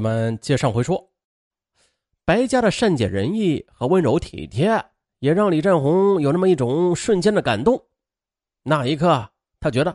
[0.00, 1.10] 咱们接上回说，
[2.24, 4.82] 白家的善解人意和温柔体贴，
[5.18, 7.84] 也让李占宏有那么一种瞬间的感动。
[8.62, 9.28] 那一刻，
[9.60, 9.94] 他觉得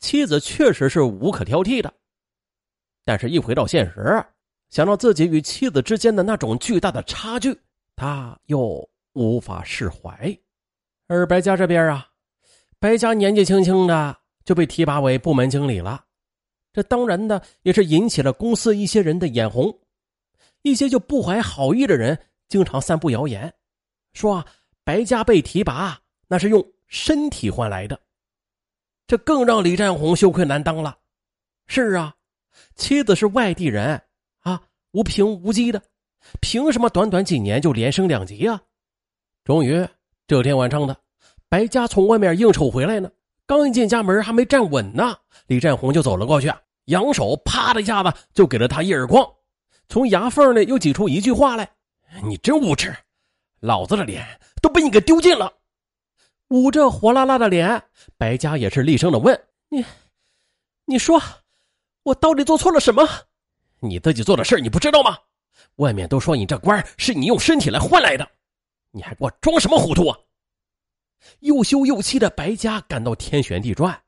[0.00, 1.94] 妻子确实是无可挑剔的。
[3.04, 4.24] 但是，一回到现实，
[4.70, 7.56] 想到自己与妻子之间的那种巨大的差距，
[7.94, 10.36] 他又无法释怀。
[11.06, 12.08] 而白家这边啊，
[12.80, 16.03] 白家年纪轻轻的就被提拔为部门经理了。
[16.74, 19.72] 这当然的也是引起了公司一些人的眼红，
[20.62, 23.54] 一些就不怀好意的人经常散布谣言，
[24.12, 24.46] 说啊
[24.82, 27.98] 白家被提拔那是用身体换来的，
[29.06, 30.98] 这更让李占红羞愧难当了。
[31.68, 32.12] 是啊，
[32.74, 34.02] 妻子是外地人
[34.40, 34.60] 啊，
[34.90, 35.80] 无凭无据的，
[36.40, 38.60] 凭什么短短几年就连升两级啊？
[39.44, 39.86] 终于
[40.26, 40.96] 这天晚上的，
[41.48, 43.08] 白家从外面应酬回来呢，
[43.46, 46.52] 刚一进家门还没站稳呢，李占红就走了过去。
[46.86, 49.26] 扬手，啪的一下子就给了他一耳光，
[49.88, 51.70] 从牙缝里又挤出一句话来
[52.24, 52.94] ：“你真无耻，
[53.60, 54.26] 老子的脸
[54.60, 55.52] 都被你给丢尽了。”
[56.48, 57.82] 捂着火辣辣的脸，
[58.18, 59.38] 白家也是厉声的问
[59.70, 59.84] ：“你，
[60.84, 61.20] 你说，
[62.02, 63.08] 我到底做错了什么？
[63.80, 65.16] 你自己做的事你不知道吗？
[65.76, 68.28] 外面都说你这官是你用身体来换来的，
[68.90, 70.18] 你还给我装什么糊涂啊？”
[71.40, 73.98] 又羞又气的白家感到天旋地转，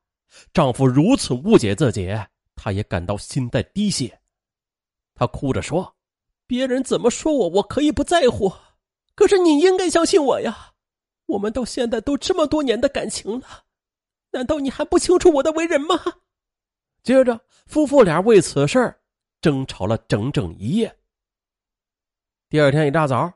[0.52, 2.14] 丈夫如此误解自己。
[2.56, 4.18] 他也感到心在滴血，
[5.14, 5.94] 他哭着说
[6.48, 8.52] ：“别人怎么说我，我可以不在乎，
[9.14, 10.72] 可是你应该相信我呀！
[11.26, 13.64] 我们到现在都这么多年的感情了，
[14.30, 15.94] 难道你还不清楚我的为人吗？”
[17.04, 18.96] 接着，夫妇俩为此事
[19.40, 20.96] 争吵了整整一夜。
[22.48, 23.32] 第二天一大早，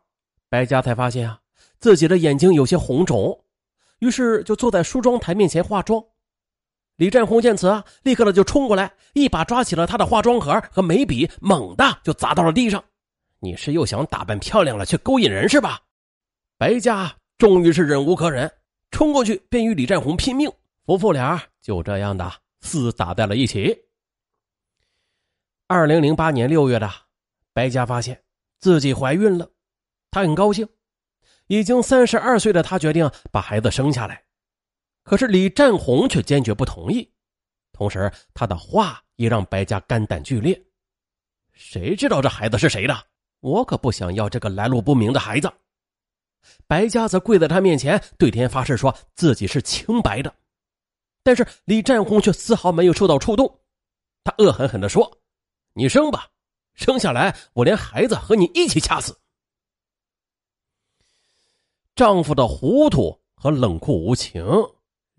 [0.49, 1.41] 白家才发现啊，
[1.79, 3.45] 自己的眼睛有些红肿，
[3.99, 6.05] 于是就坐在梳妆台面前化妆。
[7.01, 12.85] 李占宏见此啊，立刻的就冲过来，一把抓起了他的化妆盒和眉笔，猛地就砸到了地上。
[13.39, 15.81] 你是又想打扮漂亮了去勾引人是吧？
[16.59, 18.53] 白家终于是忍无可忍，
[18.91, 20.53] 冲过去便与李占宏拼命，
[20.85, 22.31] 夫妇俩就这样的
[22.63, 23.75] 厮打在了一起。
[25.69, 26.93] 二零零八年六月的，
[27.55, 28.23] 白家发现
[28.59, 29.49] 自己怀孕了，
[30.11, 30.69] 她很高兴。
[31.47, 34.23] 已经三十二岁的她决定把孩子生下来。
[35.11, 37.13] 可是李占红却坚决不同意，
[37.73, 40.57] 同时他的话也让白家肝胆俱裂。
[41.51, 42.97] 谁知道这孩子是谁的？
[43.41, 45.53] 我可不想要这个来路不明的孩子。
[46.69, 50.33] 白家则跪在他面前，对天发誓说自己是清白的。
[51.25, 53.63] 但是李占红却丝毫没有受到触动，
[54.23, 55.19] 他恶狠狠地说
[55.75, 56.29] ：“你生吧，
[56.75, 59.19] 生下来我连孩子和你一起掐死。”
[61.99, 64.47] 丈夫的糊涂和冷酷无情。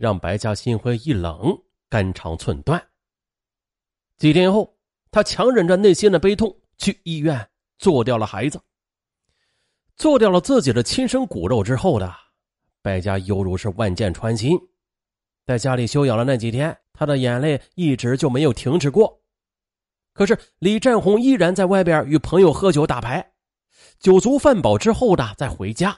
[0.02, 1.56] 让白家心灰意冷，
[1.88, 2.84] 肝肠寸断。
[4.18, 4.76] 几天后，
[5.12, 7.48] 他强忍着内心的悲痛，去医院
[7.78, 8.60] 做掉了孩子。
[9.96, 12.12] 做掉了自己的亲生骨肉之后的
[12.82, 14.58] 白家，犹如是万箭穿心。
[15.46, 19.22] 在家里休养了那几天，他的眼泪一直就没有停止过。
[20.14, 23.34] 可是李占红依然在外边与朋友喝酒打牌，
[24.00, 25.96] 酒足饭饱之后的再回家。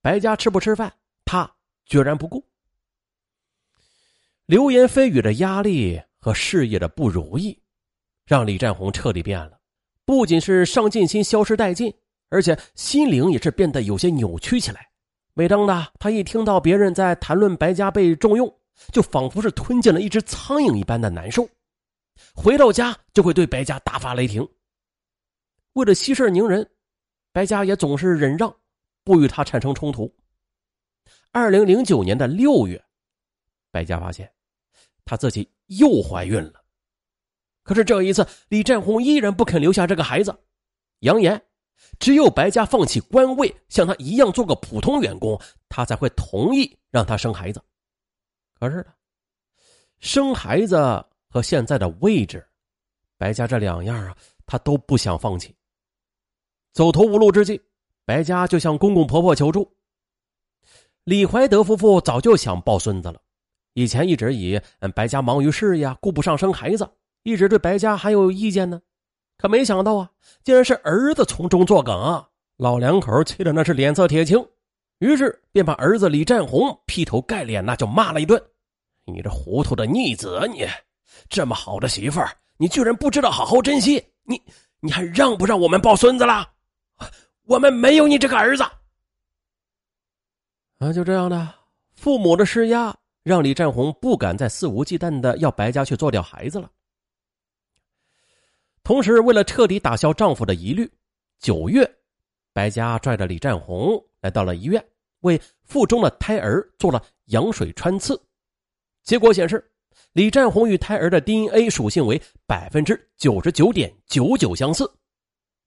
[0.00, 0.90] 白家吃不吃饭，
[1.26, 1.54] 他
[1.84, 2.42] 决然不顾。
[4.46, 7.58] 流言蜚语的压力和事业的不如意，
[8.26, 9.58] 让李占红彻底变了。
[10.04, 11.90] 不仅是上进心消失殆尽，
[12.28, 14.86] 而且心灵也是变得有些扭曲起来。
[15.32, 18.54] 每当呢，他一听到别人在谈论白家被重用，
[18.92, 21.48] 就仿佛是吞进了一只苍蝇一般的难受。
[22.34, 24.46] 回到家就会对白家大发雷霆。
[25.72, 26.68] 为了息事宁人，
[27.32, 28.54] 白家也总是忍让，
[29.02, 30.14] 不与他产生冲突。
[31.32, 32.84] 二零零九年的六月，
[33.70, 34.30] 白家发现。
[35.04, 36.62] 她自己又怀孕了，
[37.62, 40.34] 可是这一次，李占红依然不肯留下这个孩子，
[41.00, 41.42] 扬言
[41.98, 47.62] 只有白家放弃官位，像他一样做个普通员工，他才会同意让他生孩子。
[48.58, 48.86] 可是呢，
[50.00, 50.76] 生孩子
[51.28, 52.46] 和现在的位置，
[53.18, 54.16] 白家这两样啊，
[54.46, 55.54] 他都不想放弃。
[56.72, 57.60] 走投无路之际，
[58.04, 59.70] 白家就向公公婆婆求助。
[61.04, 63.20] 李怀德夫妇早就想抱孙子了。
[63.74, 64.60] 以前一直以
[64.94, 66.88] 白家忙于事业，顾不上生孩子，
[67.22, 68.80] 一直对白家还有意见呢。
[69.36, 70.10] 可没想到啊，
[70.42, 72.24] 竟然是儿子从中作梗，
[72.56, 74.38] 老两口气的那是脸色铁青，
[75.00, 78.40] 于是便把儿子李占红劈头盖脸那就骂了一顿
[79.06, 80.64] ：“你这糊涂的逆子啊，你
[81.28, 84.40] 这么好的媳妇儿，你居然不知道好好珍惜，你
[84.78, 86.48] 你还让不让我们抱孙子了？
[87.46, 88.62] 我们没有你这个儿子。”
[90.78, 91.54] 啊，就这样的，
[91.96, 92.96] 父母的施压。
[93.24, 96.70] 让李占红不敢再肆无忌惮的要白家去做掉孩子了。
[98.82, 100.88] 同时，为了彻底打消丈夫的疑虑，
[101.40, 101.90] 九月，
[102.52, 104.84] 白家拽着李占红来到了医院，
[105.20, 108.20] 为腹中的胎儿做了羊水穿刺。
[109.02, 109.72] 结果显示，
[110.12, 114.88] 李占红与胎儿的 DNA 属性为百分之九十九点九九相似。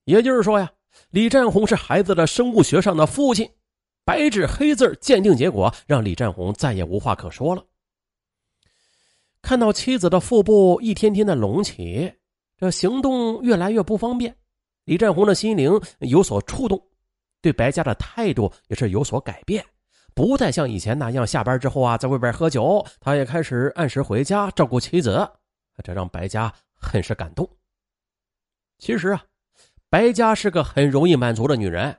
[0.03, 0.71] 也就是说呀，
[1.09, 3.49] 李占红是孩子的生物学上的父亲。
[4.07, 7.61] 白纸黑字鉴定结果让李占红再也无话可说了。
[9.41, 12.13] 看到妻子的腹部一天天的隆起。
[12.55, 14.33] 这行动越来越不方便，
[14.85, 16.81] 李占红的心灵有所触动，
[17.41, 19.63] 对白家的态度也是有所改变，
[20.15, 25.29] 不再像以前那样下班之后啊在外边喝酒，他也开始按时回家照顾妻子，
[25.83, 27.47] 这让白家很是感动。
[28.79, 29.23] 其实啊，
[29.89, 31.95] 白家是个很容易满足的女人，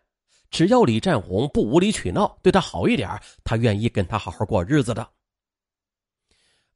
[0.50, 3.10] 只要李占红不无理取闹，对她好一点，
[3.44, 5.08] 她愿意跟他好好过日子的。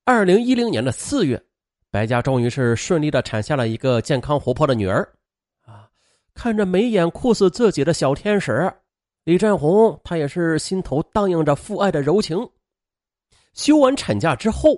[0.04, 1.42] 二零一零年的四月。
[1.90, 5.06] 白家终于是顺利的产下了一个健康活泼的女儿，
[5.66, 5.86] 啊，
[6.32, 8.72] 看着眉眼酷似自己的小天使，
[9.24, 12.48] 李占红他也是心头荡漾着父爱的柔情。
[13.52, 14.70] 休完产假之后，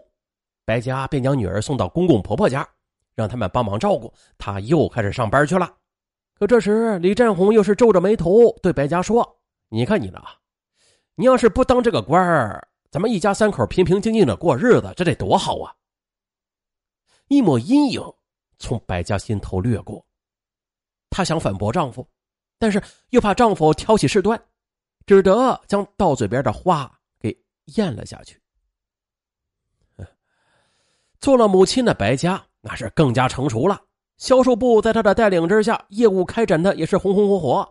[0.64, 2.68] 白家便将女儿送到公公婆婆家，
[3.14, 5.72] 让他们帮忙照顾，他又开始上班去了。
[6.36, 9.40] 可这时，李占红又是皱着眉头对白家说
[9.70, 10.20] ：“你看你呢，
[11.14, 15.74] 你要是不当这个官儿，咱们一家三口平平静静的过日子，这得多好啊！”
[17.28, 18.02] 一抹阴影
[18.58, 20.04] 从白家心头掠过，
[21.08, 22.06] 她想反驳丈夫，
[22.58, 24.40] 但是又怕丈夫挑起事端，
[25.06, 27.36] 只得将到嘴边的话给
[27.76, 28.40] 咽了下去。
[31.20, 33.80] 做了母亲的白家那是更加成熟了，
[34.16, 37.68] 销售部在他的带领之下，业务开展的也是红红火火。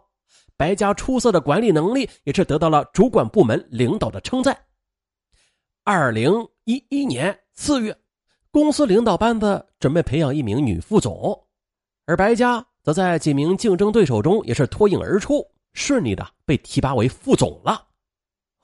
[0.56, 4.58] 白家出色的管理能力也是得到了主管部门领导的称赞。
[5.84, 7.98] 二零一一年四月。
[8.52, 11.36] 公司领导班子准备培养一名女副总，
[12.06, 15.44] 而白家则在几名竞争对手中也是脱颖而出，
[15.74, 17.88] 顺利的被提拔为副总了。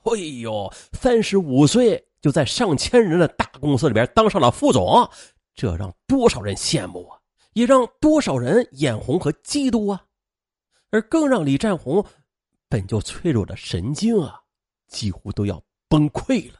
[0.04, 5.10] 哎呦，三十五岁就在上千人的大公司里边当上了副总，
[5.56, 7.18] 这让多少人羡慕啊，
[7.52, 10.04] 也让多少人眼红和嫉妒啊。
[10.90, 12.04] 而更让李占红
[12.68, 14.40] 本就脆弱的神经啊，
[14.88, 16.58] 几乎都要崩溃了。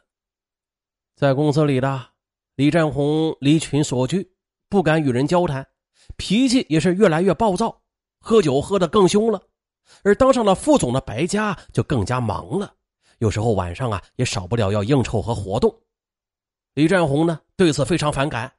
[1.15, 2.07] 在公司里的。
[2.55, 4.35] 李占红离群索居，
[4.69, 5.65] 不敢与人交谈，
[6.15, 7.81] 脾气也是越来越暴躁，
[8.19, 9.41] 喝酒喝得更凶了。
[10.03, 12.75] 而当上了副总的白家就更加忙了，
[13.17, 15.75] 有时候晚上啊也少不了要应酬和活动。
[16.73, 18.53] 李占红呢对此非常反感，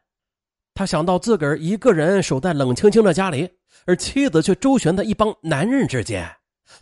[0.75, 3.49] 他想到自个儿一个人守在冷清清的家里，
[3.85, 6.29] 而妻子却周旋在一帮男人之间，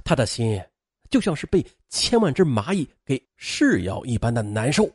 [0.04, 0.62] 他的心
[1.08, 4.88] 就像是被千万只蚂蚁给噬咬一般的难受。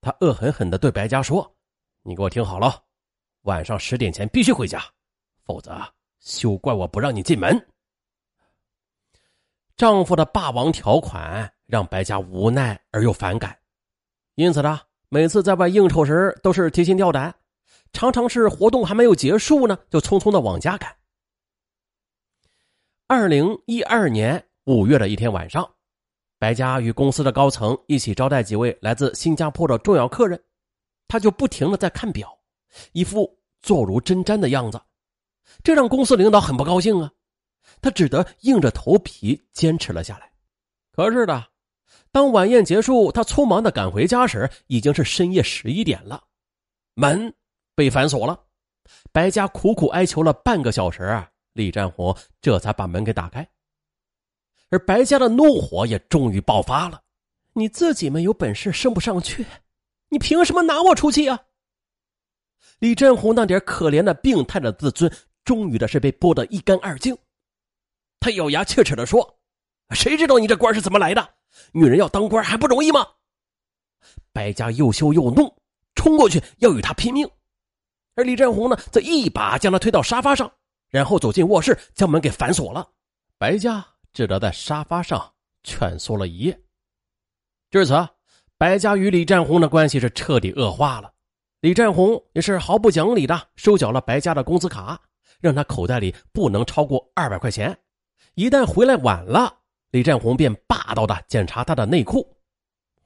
[0.00, 1.54] 他恶狠狠地对白家说。
[2.02, 2.80] 你给我听好了，
[3.42, 4.82] 晚上十点前必须回家，
[5.44, 5.76] 否则
[6.20, 7.66] 休怪我不让你进门。
[9.76, 13.58] 丈夫的霸王条款让白家无奈而又反感，
[14.36, 17.34] 因此呢，每次在外应酬时都是提心吊胆，
[17.92, 20.94] 常常是活动还没有结束呢，就匆匆的往家赶。
[23.06, 25.68] 二零一二年五月的一天晚上，
[26.38, 30.40] 白家与公司的高层一起招待几位来自新加坡的重要客人。
[31.08, 32.38] 他就不停的在看表，
[32.92, 34.78] 一副坐如针毡的样子，
[35.64, 37.10] 这让公司领导很不高兴啊。
[37.80, 40.30] 他只得硬着头皮坚持了下来。
[40.92, 41.48] 可是的，
[42.12, 46.24] 当晚宴结束，他匆忙的赶回家时，已经是深夜十一点了，
[46.92, 47.34] 门
[47.78, 48.36] 被反锁了。
[49.12, 53.48] 白家苦苦哀求了半个小时，李占红这才把门给打开。
[54.70, 57.00] 而白家的怒火也终于爆发了
[57.54, 59.46] ：“你自己没有本事升不上去。”
[60.10, 61.38] 你凭什么拿我出气啊？
[62.80, 65.12] 李振红那点可怜的病态的自尊，
[65.44, 67.16] 终于的是被剥得一干二净。
[68.18, 69.38] 他咬牙切齿的说
[69.94, 71.34] ：“谁知道你这官是怎么来的？
[71.70, 73.06] 女人要当官还不容易吗？”
[74.34, 75.54] 白家又羞又怒，
[75.94, 77.30] 冲过去要与他拼命，
[78.18, 80.50] 而李振红呢，则一把将他推到沙发上，
[80.88, 82.84] 然后走进卧室，将门给反锁了。
[83.38, 85.32] 白家只得在沙发上
[85.62, 86.60] 蜷缩了一夜。
[87.70, 87.94] 至此。
[88.56, 91.12] 白家与李占红的关系是彻底恶化了，
[91.60, 95.00] 李占红也是毫不讲理的收缴了白家的工资卡，
[95.40, 97.78] 让他口袋里不能超过二百块钱。
[98.34, 99.54] 一旦回来晚了，
[99.92, 102.36] 李占红便霸道的检查他的内裤。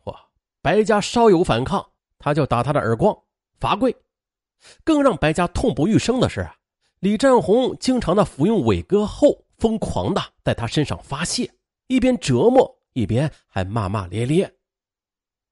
[0.03, 0.17] 嚯，
[0.63, 1.87] 白家稍有反抗，
[2.19, 3.15] 他就打他的耳光、
[3.61, 3.95] 罚跪。
[4.85, 6.49] 更让白家痛不欲生的是，
[7.01, 11.51] 李占红经常的服用伟哥后，疯狂的在他身上发泄，
[11.87, 14.53] 一边折磨一边还骂骂咧咧。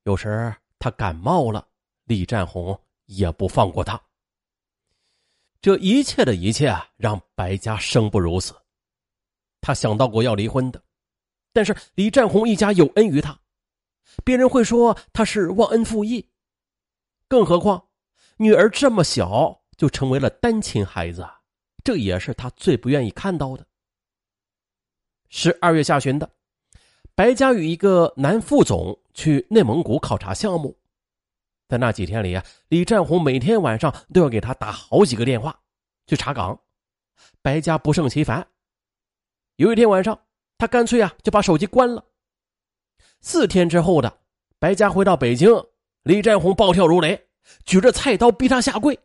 [0.05, 1.67] 有时他感冒了，
[2.05, 4.01] 李占红也不放过他。
[5.61, 8.55] 这一切的一切啊，让白家生不如死。
[9.61, 10.83] 他想到过要离婚的，
[11.53, 13.39] 但是李占红一家有恩于他，
[14.25, 16.27] 别人会说他是忘恩负义。
[17.29, 17.90] 更何况，
[18.41, 21.29] 女儿这么小就成为了单亲孩子，
[21.85, 23.67] 这也是他最不愿意看到的。
[25.29, 26.31] 十二月下旬的，
[27.15, 30.75] 白家与一个男副总去内蒙古考察项目。
[31.69, 35.61] 在那几天里啊，李占红每天晚上都要给他打好几个电话
[36.07, 36.59] 去查岗，
[37.43, 38.49] 白家不胜其烦。
[39.57, 40.19] 有一天晚上，
[40.57, 42.03] 他干脆啊就把手机关了。
[43.21, 44.19] 四天之后的，
[44.59, 45.63] 白家回到北京，
[46.05, 47.29] 李占红暴跳如雷，
[47.65, 48.99] 举着菜刀逼他下跪，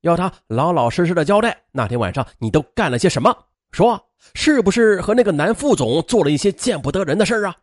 [0.00, 7.56] 要他老老实实的交代那天晚上你都干了些什么，说是不是和那个男副总做了一些见不得人的事啊？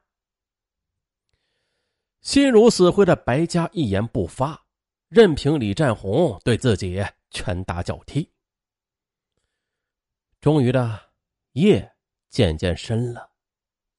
[2.22, 4.62] 心如死灰的白家一言不发，
[5.08, 8.30] 任凭李占红对自己拳打脚踢。
[10.42, 11.00] 终于的，
[11.54, 11.94] 夜
[12.30, 13.30] 渐渐深了，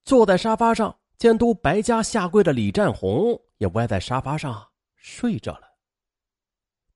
[0.05, 5.70] 坐在沙发上监督白家下跪的李占红也歪在沙发上睡着了。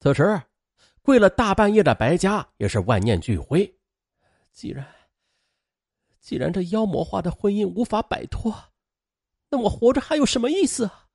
[0.06, 0.40] 此时，
[1.02, 3.66] 跪了大半夜的白家也是万念俱灰。
[4.54, 4.86] 既然，
[6.20, 8.54] 既然这妖魔化的婚姻无法摆脱，
[9.50, 11.08] 那我活着还有什么意思啊？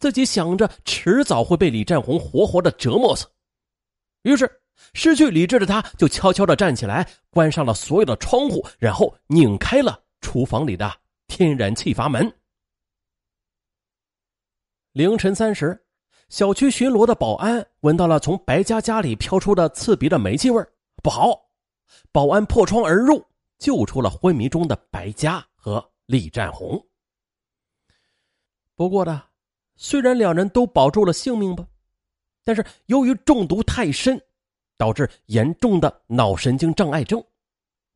[0.00, 3.28] 自己想着迟早会被李占红活活的折磨死，
[4.22, 4.60] 于是
[4.92, 10.92] 失去理智的他就悄悄的站起来，关上了所有的窗户，然后拧开了厨房里的
[11.28, 12.28] 天然气阀门。
[14.90, 15.86] 凌晨三时，
[16.32, 20.66] 小区巡逻的保安闻到了从白家家里飘出的刺鼻的煤气味
[21.02, 21.38] 不好！
[22.10, 23.22] 保安破窗而入，
[23.58, 26.82] 救出了昏迷中的白家和李占红。
[28.74, 29.22] 不过呢。
[29.76, 31.66] 虽然两人都保住了性命吧，
[32.44, 34.18] 但是由于中毒太深，
[34.78, 37.22] 导致严重的脑神经障碍症，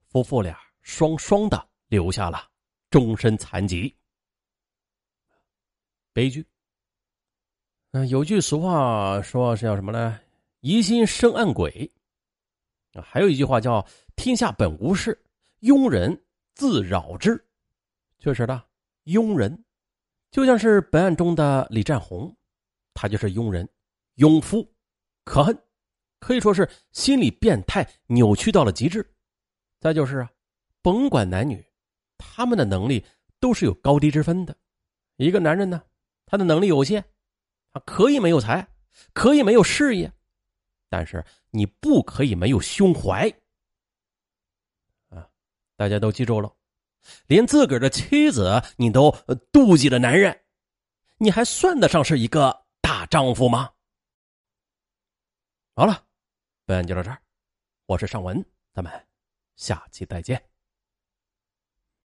[0.08, 2.46] 夫妇俩双双的留下了
[2.90, 3.94] 终身残疾。
[6.12, 6.46] 悲剧。
[7.92, 10.20] 嗯，有句俗话说是叫什么呢？
[10.60, 11.90] 疑心生暗鬼。
[12.92, 15.18] 啊，还有一句话叫“天下本无事，
[15.60, 16.18] 庸人
[16.54, 17.42] 自扰之”。
[18.18, 18.62] 确实的，
[19.04, 19.64] 庸人。
[20.30, 22.34] 就像是本案中的李占红，
[22.92, 23.66] 他就是庸人、
[24.16, 24.66] 庸夫、
[25.24, 25.56] 可恨，
[26.20, 29.08] 可以说是心理变态扭曲到了极致。
[29.80, 30.30] 再就是啊，
[30.82, 31.64] 甭管男女，
[32.18, 33.02] 他们的能力
[33.40, 34.54] 都是有高低之分的。
[35.16, 35.82] 一个男人呢，
[36.26, 37.02] 他的能力有限，
[37.84, 38.68] 可以没有才，
[39.12, 40.12] 可以没有事业，
[40.88, 43.28] 但是你不可以没有胸怀。
[45.08, 45.28] 啊，
[45.76, 46.54] 大家都记住了。
[47.26, 49.12] 连自个儿的妻子你都
[49.52, 50.44] 妒忌的男人，
[51.18, 53.72] 你还算得上是一个大丈夫吗？
[55.74, 56.04] 好了，
[56.64, 57.22] 本案就到这儿，
[57.86, 59.06] 我是尚文，咱们
[59.54, 60.42] 下期再见。